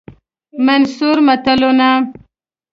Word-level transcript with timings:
منثور 0.65 1.17
متلونه 1.27 1.89